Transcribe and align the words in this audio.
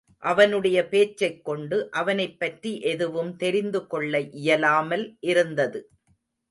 அவனுடைய 0.17 0.87
பேச்சைக் 0.87 1.45
கொண்டு, 1.45 1.91
அவனைப் 1.91 2.39
பற்றி 2.39 2.81
எதுவும் 2.81 3.35
தெரிந்து 3.35 3.87
கொள்ள 3.87 4.19
இயலாமல் 4.19 5.17
இருந்தது. 5.19 5.89